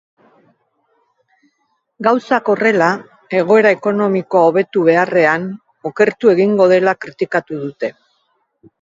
Gauzak 2.07 2.49
horrela, 2.55 2.89
egoera 3.41 3.75
ekonomikoa 3.77 4.43
hobetu 4.49 4.89
beharrean, 4.91 5.49
okertu 5.93 6.37
egingo 6.37 6.73
dela 6.77 7.01
kritikatu 7.07 7.65
dute. 7.65 7.97